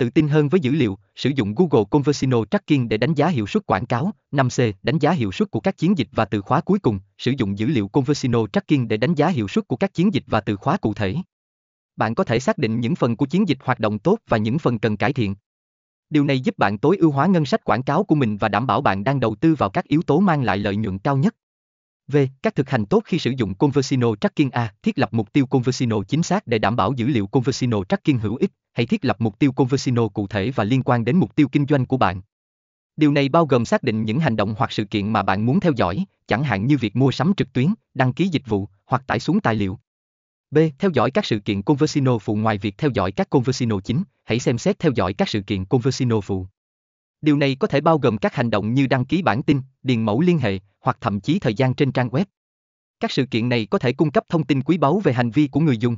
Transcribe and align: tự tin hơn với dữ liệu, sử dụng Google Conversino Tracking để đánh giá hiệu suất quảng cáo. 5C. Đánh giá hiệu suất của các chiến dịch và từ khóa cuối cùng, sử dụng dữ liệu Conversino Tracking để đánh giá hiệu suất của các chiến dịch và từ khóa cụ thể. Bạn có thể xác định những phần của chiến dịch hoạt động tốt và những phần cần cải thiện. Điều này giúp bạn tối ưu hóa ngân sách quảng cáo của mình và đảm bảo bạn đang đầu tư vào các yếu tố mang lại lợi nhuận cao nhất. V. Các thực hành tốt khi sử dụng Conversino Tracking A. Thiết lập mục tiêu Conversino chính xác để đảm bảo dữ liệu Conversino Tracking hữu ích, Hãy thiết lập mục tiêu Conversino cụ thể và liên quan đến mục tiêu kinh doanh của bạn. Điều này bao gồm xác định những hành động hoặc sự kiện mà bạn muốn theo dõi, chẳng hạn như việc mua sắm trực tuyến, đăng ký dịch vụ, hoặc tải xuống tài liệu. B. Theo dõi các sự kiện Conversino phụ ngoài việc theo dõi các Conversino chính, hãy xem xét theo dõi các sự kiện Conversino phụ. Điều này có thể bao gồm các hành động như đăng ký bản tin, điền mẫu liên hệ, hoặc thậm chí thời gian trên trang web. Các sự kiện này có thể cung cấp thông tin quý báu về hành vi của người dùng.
tự 0.00 0.10
tin 0.10 0.28
hơn 0.28 0.48
với 0.48 0.60
dữ 0.60 0.72
liệu, 0.72 0.98
sử 1.16 1.30
dụng 1.30 1.54
Google 1.54 1.84
Conversino 1.90 2.44
Tracking 2.44 2.88
để 2.88 2.96
đánh 2.96 3.14
giá 3.14 3.28
hiệu 3.28 3.46
suất 3.46 3.66
quảng 3.66 3.86
cáo. 3.86 4.12
5C. 4.32 4.72
Đánh 4.82 4.98
giá 4.98 5.10
hiệu 5.10 5.32
suất 5.32 5.50
của 5.50 5.60
các 5.60 5.76
chiến 5.76 5.98
dịch 5.98 6.08
và 6.12 6.24
từ 6.24 6.40
khóa 6.40 6.60
cuối 6.60 6.78
cùng, 6.78 7.00
sử 7.18 7.32
dụng 7.38 7.58
dữ 7.58 7.66
liệu 7.66 7.88
Conversino 7.88 8.46
Tracking 8.52 8.88
để 8.88 8.96
đánh 8.96 9.14
giá 9.14 9.28
hiệu 9.28 9.48
suất 9.48 9.68
của 9.68 9.76
các 9.76 9.94
chiến 9.94 10.14
dịch 10.14 10.22
và 10.26 10.40
từ 10.40 10.56
khóa 10.56 10.76
cụ 10.76 10.94
thể. 10.94 11.16
Bạn 11.96 12.14
có 12.14 12.24
thể 12.24 12.40
xác 12.40 12.58
định 12.58 12.80
những 12.80 12.94
phần 12.94 13.16
của 13.16 13.26
chiến 13.26 13.48
dịch 13.48 13.58
hoạt 13.64 13.80
động 13.80 13.98
tốt 13.98 14.18
và 14.28 14.36
những 14.36 14.58
phần 14.58 14.78
cần 14.78 14.96
cải 14.96 15.12
thiện. 15.12 15.34
Điều 16.10 16.24
này 16.24 16.40
giúp 16.40 16.58
bạn 16.58 16.78
tối 16.78 16.96
ưu 16.96 17.10
hóa 17.10 17.26
ngân 17.26 17.46
sách 17.46 17.64
quảng 17.64 17.82
cáo 17.82 18.04
của 18.04 18.14
mình 18.14 18.36
và 18.36 18.48
đảm 18.48 18.66
bảo 18.66 18.80
bạn 18.80 19.04
đang 19.04 19.20
đầu 19.20 19.34
tư 19.34 19.54
vào 19.54 19.70
các 19.70 19.84
yếu 19.84 20.02
tố 20.02 20.20
mang 20.20 20.42
lại 20.42 20.58
lợi 20.58 20.76
nhuận 20.76 20.98
cao 20.98 21.16
nhất. 21.16 21.34
V. 22.08 22.16
Các 22.42 22.54
thực 22.54 22.70
hành 22.70 22.86
tốt 22.86 23.02
khi 23.04 23.18
sử 23.18 23.30
dụng 23.30 23.54
Conversino 23.54 24.14
Tracking 24.20 24.50
A. 24.50 24.74
Thiết 24.82 24.98
lập 24.98 25.08
mục 25.12 25.32
tiêu 25.32 25.46
Conversino 25.46 26.02
chính 26.08 26.22
xác 26.22 26.46
để 26.46 26.58
đảm 26.58 26.76
bảo 26.76 26.92
dữ 26.92 27.06
liệu 27.06 27.26
Conversino 27.26 27.84
Tracking 27.84 28.18
hữu 28.18 28.36
ích, 28.36 28.50
Hãy 28.72 28.86
thiết 28.86 29.04
lập 29.04 29.16
mục 29.18 29.38
tiêu 29.38 29.52
Conversino 29.52 30.08
cụ 30.08 30.26
thể 30.26 30.50
và 30.50 30.64
liên 30.64 30.82
quan 30.82 31.04
đến 31.04 31.16
mục 31.16 31.36
tiêu 31.36 31.48
kinh 31.52 31.66
doanh 31.68 31.86
của 31.86 31.96
bạn. 31.96 32.20
Điều 32.96 33.12
này 33.12 33.28
bao 33.28 33.46
gồm 33.46 33.64
xác 33.64 33.82
định 33.82 34.04
những 34.04 34.20
hành 34.20 34.36
động 34.36 34.54
hoặc 34.58 34.72
sự 34.72 34.84
kiện 34.84 35.12
mà 35.12 35.22
bạn 35.22 35.46
muốn 35.46 35.60
theo 35.60 35.72
dõi, 35.76 36.04
chẳng 36.26 36.44
hạn 36.44 36.66
như 36.66 36.76
việc 36.78 36.96
mua 36.96 37.10
sắm 37.10 37.32
trực 37.36 37.52
tuyến, 37.52 37.74
đăng 37.94 38.12
ký 38.12 38.28
dịch 38.28 38.46
vụ, 38.46 38.68
hoặc 38.86 39.02
tải 39.06 39.20
xuống 39.20 39.40
tài 39.40 39.54
liệu. 39.54 39.78
B. 40.50 40.58
Theo 40.78 40.90
dõi 40.94 41.10
các 41.10 41.24
sự 41.24 41.38
kiện 41.38 41.62
Conversino 41.62 42.18
phụ 42.18 42.36
ngoài 42.36 42.58
việc 42.58 42.78
theo 42.78 42.90
dõi 42.94 43.12
các 43.12 43.30
Conversino 43.30 43.80
chính, 43.80 44.02
hãy 44.24 44.38
xem 44.38 44.58
xét 44.58 44.78
theo 44.78 44.92
dõi 44.94 45.14
các 45.14 45.28
sự 45.28 45.40
kiện 45.40 45.64
Conversino 45.64 46.20
phụ. 46.20 46.46
Điều 47.22 47.36
này 47.36 47.56
có 47.60 47.66
thể 47.66 47.80
bao 47.80 47.98
gồm 47.98 48.18
các 48.18 48.34
hành 48.34 48.50
động 48.50 48.74
như 48.74 48.86
đăng 48.86 49.04
ký 49.04 49.22
bản 49.22 49.42
tin, 49.42 49.60
điền 49.82 50.04
mẫu 50.04 50.20
liên 50.20 50.38
hệ, 50.38 50.58
hoặc 50.80 50.96
thậm 51.00 51.20
chí 51.20 51.38
thời 51.38 51.54
gian 51.54 51.74
trên 51.74 51.92
trang 51.92 52.08
web. 52.08 52.24
Các 53.00 53.10
sự 53.10 53.26
kiện 53.26 53.48
này 53.48 53.66
có 53.66 53.78
thể 53.78 53.92
cung 53.92 54.10
cấp 54.10 54.24
thông 54.28 54.44
tin 54.44 54.62
quý 54.62 54.78
báu 54.78 54.98
về 54.98 55.12
hành 55.12 55.30
vi 55.30 55.48
của 55.48 55.60
người 55.60 55.78
dùng. 55.78 55.96